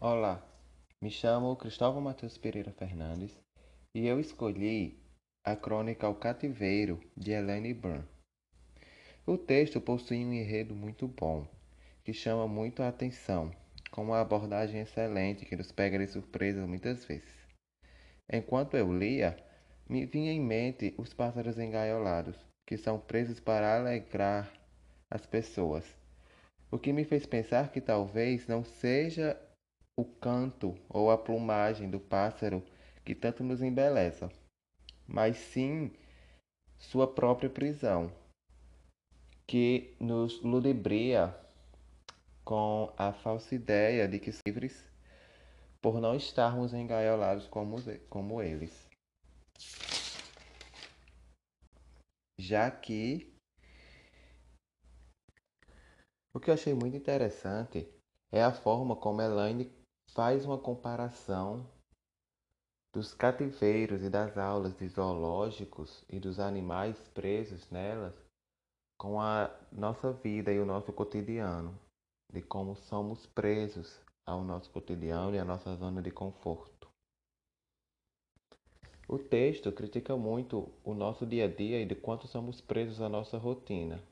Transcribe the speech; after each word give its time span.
Olá, 0.00 0.40
me 1.00 1.10
chamo 1.10 1.56
Cristóvão 1.56 2.00
Matheus 2.00 2.38
Pereira 2.38 2.70
Fernandes 2.70 3.36
e 3.92 4.06
eu 4.06 4.20
escolhi 4.20 4.96
a 5.42 5.56
crônica 5.56 6.08
O 6.08 6.14
Cativeiro 6.14 7.00
de 7.16 7.32
Helene 7.32 7.74
Brun. 7.74 8.04
O 9.26 9.36
texto 9.36 9.80
possui 9.80 10.24
um 10.24 10.32
enredo 10.32 10.72
muito 10.72 11.08
bom, 11.08 11.48
que 12.04 12.12
chama 12.12 12.46
muito 12.46 12.80
a 12.80 12.86
atenção, 12.86 13.50
com 13.90 14.04
uma 14.04 14.20
abordagem 14.20 14.82
excelente 14.82 15.44
que 15.44 15.56
nos 15.56 15.72
pega 15.72 15.98
de 15.98 16.06
surpresa 16.06 16.64
muitas 16.64 17.04
vezes. 17.04 17.34
Enquanto 18.32 18.76
eu 18.76 18.96
lia, 18.96 19.36
me 19.88 20.06
vinha 20.06 20.30
em 20.30 20.40
mente 20.40 20.94
os 20.96 21.12
pássaros 21.12 21.58
engaiolados, 21.58 22.36
que 22.64 22.76
são 22.76 23.00
presos 23.00 23.40
para 23.40 23.76
alegrar 23.76 24.48
as 25.10 25.26
pessoas, 25.26 25.84
o 26.70 26.78
que 26.78 26.92
me 26.92 27.02
fez 27.02 27.26
pensar 27.26 27.72
que 27.72 27.80
talvez 27.80 28.46
não 28.46 28.62
seja 28.62 29.36
o 29.98 30.04
canto 30.04 30.78
ou 30.88 31.10
a 31.10 31.18
plumagem 31.18 31.90
do 31.90 31.98
pássaro 31.98 32.62
que 33.04 33.16
tanto 33.16 33.42
nos 33.42 33.60
embeleza, 33.60 34.30
mas 35.04 35.36
sim 35.36 35.92
sua 36.78 37.12
própria 37.12 37.50
prisão, 37.50 38.12
que 39.44 39.96
nos 39.98 40.40
ludibria 40.40 41.36
com 42.44 42.92
a 42.96 43.12
falsa 43.12 43.56
ideia 43.56 44.06
de 44.06 44.20
que 44.20 44.30
livres 44.46 44.86
por 45.82 46.00
não 46.00 46.14
estarmos 46.14 46.72
engaiolados 46.72 47.48
como, 47.48 47.78
como 48.08 48.40
eles. 48.40 48.88
Já 52.38 52.70
que 52.70 53.34
o 56.32 56.38
que 56.38 56.50
eu 56.50 56.54
achei 56.54 56.72
muito 56.72 56.96
interessante 56.96 57.92
é 58.30 58.40
a 58.40 58.52
forma 58.52 58.94
como 58.94 59.20
Elaine 59.20 59.77
faz 60.14 60.44
uma 60.44 60.58
comparação 60.58 61.66
dos 62.92 63.14
cativeiros 63.14 64.02
e 64.02 64.10
das 64.10 64.36
aulas 64.36 64.76
de 64.76 64.88
zoológicos 64.88 66.04
e 66.08 66.18
dos 66.18 66.40
animais 66.40 66.96
presos 67.14 67.70
nelas 67.70 68.14
com 68.98 69.20
a 69.20 69.54
nossa 69.70 70.12
vida 70.12 70.52
e 70.52 70.58
o 70.58 70.66
nosso 70.66 70.92
cotidiano, 70.92 71.78
de 72.32 72.42
como 72.42 72.74
somos 72.74 73.26
presos 73.26 74.00
ao 74.26 74.42
nosso 74.42 74.70
cotidiano 74.70 75.34
e 75.34 75.38
à 75.38 75.44
nossa 75.44 75.76
zona 75.76 76.02
de 76.02 76.10
conforto. 76.10 76.88
O 79.08 79.18
texto 79.18 79.70
critica 79.72 80.16
muito 80.16 80.68
o 80.84 80.94
nosso 80.94 81.24
dia 81.24 81.44
a 81.44 81.48
dia 81.48 81.80
e 81.80 81.86
de 81.86 81.94
quanto 81.94 82.26
somos 82.26 82.60
presos 82.60 83.00
à 83.00 83.08
nossa 83.08 83.38
rotina. 83.38 84.02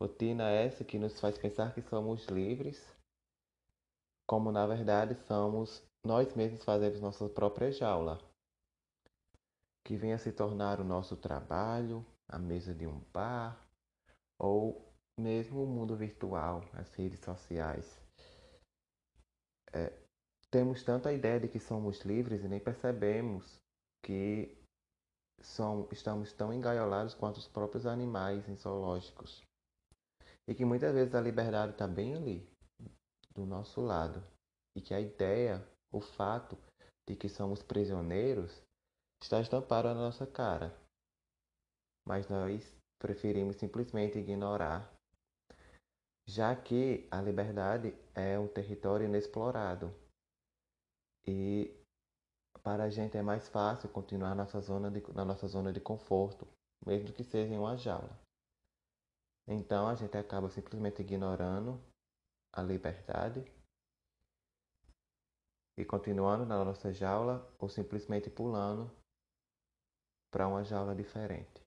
Rotina 0.00 0.50
essa 0.50 0.84
que 0.84 0.98
nos 0.98 1.18
faz 1.18 1.38
pensar 1.38 1.74
que 1.74 1.80
somos 1.80 2.26
livres 2.26 2.86
como 4.26 4.50
na 4.50 4.66
verdade 4.66 5.14
somos 5.26 5.82
nós 6.04 6.32
mesmos 6.34 6.62
fazemos 6.64 7.00
nossa 7.00 7.28
própria 7.28 7.70
jaula, 7.70 8.20
que 9.84 9.96
venha 9.96 10.18
se 10.18 10.32
tornar 10.32 10.80
o 10.80 10.84
nosso 10.84 11.16
trabalho, 11.16 12.04
a 12.28 12.38
mesa 12.38 12.72
de 12.74 12.86
um 12.86 13.00
bar, 13.12 13.60
ou 14.38 14.84
mesmo 15.18 15.64
o 15.64 15.66
mundo 15.66 15.96
virtual, 15.96 16.62
as 16.74 16.92
redes 16.94 17.20
sociais. 17.20 18.00
É, 19.72 19.92
temos 20.50 20.82
tanta 20.84 21.12
ideia 21.12 21.40
de 21.40 21.48
que 21.48 21.58
somos 21.58 22.00
livres 22.02 22.44
e 22.44 22.48
nem 22.48 22.60
percebemos 22.60 23.58
que 24.04 24.56
são, 25.40 25.88
estamos 25.90 26.32
tão 26.32 26.52
engaiolados 26.52 27.14
quanto 27.14 27.38
os 27.38 27.48
próprios 27.48 27.86
animais 27.86 28.48
em 28.48 28.56
zoológicos. 28.56 29.42
E 30.48 30.54
que 30.54 30.64
muitas 30.64 30.94
vezes 30.94 31.14
a 31.14 31.20
liberdade 31.20 31.72
está 31.72 31.88
bem 31.88 32.14
ali, 32.14 32.48
do 33.36 33.44
nosso 33.46 33.80
lado 33.80 34.22
e 34.74 34.80
que 34.80 34.94
a 34.94 35.00
ideia, 35.00 35.62
o 35.92 36.00
fato 36.00 36.58
de 37.06 37.14
que 37.14 37.28
somos 37.28 37.62
prisioneiros 37.62 38.62
está 39.22 39.40
estampado 39.40 39.88
na 39.88 39.94
nossa 39.94 40.26
cara. 40.26 40.74
Mas 42.06 42.28
nós 42.28 42.74
preferimos 42.98 43.56
simplesmente 43.56 44.18
ignorar, 44.18 44.90
já 46.26 46.56
que 46.56 47.06
a 47.10 47.20
liberdade 47.20 47.94
é 48.14 48.38
um 48.38 48.48
território 48.48 49.06
inexplorado 49.06 49.94
e 51.26 51.72
para 52.62 52.84
a 52.84 52.90
gente 52.90 53.16
é 53.16 53.22
mais 53.22 53.48
fácil 53.48 53.88
continuar 53.88 54.34
nossa 54.34 54.60
zona 54.60 54.90
de, 54.90 55.00
na 55.12 55.24
nossa 55.24 55.46
zona 55.46 55.72
de 55.72 55.80
conforto, 55.80 56.48
mesmo 56.84 57.12
que 57.12 57.22
seja 57.22 57.54
em 57.54 57.58
uma 57.58 57.76
jaula. 57.76 58.18
Então 59.46 59.86
a 59.86 59.94
gente 59.94 60.16
acaba 60.16 60.50
simplesmente 60.50 61.00
ignorando 61.02 61.80
a 62.56 62.62
liberdade 62.62 63.44
e 65.78 65.84
continuando 65.84 66.46
na 66.46 66.64
nossa 66.64 66.90
jaula 66.90 67.54
ou 67.58 67.68
simplesmente 67.68 68.30
pulando 68.30 68.90
para 70.32 70.48
uma 70.48 70.64
jaula 70.64 70.94
diferente. 70.94 71.65